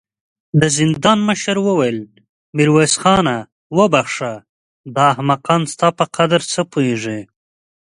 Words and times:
د 0.59 0.63
زندان 0.77 1.17
مشر 1.29 1.55
وويل: 1.67 1.99
ميرويس 2.57 2.93
خانه! 3.01 3.37
وبخښه، 3.77 4.33
دا 4.95 5.03
احمقان 5.13 5.61
ستا 5.73 5.87
په 5.97 6.05
قدر 6.15 6.41
څه 6.51 6.61
پوهېږې. 6.71 7.19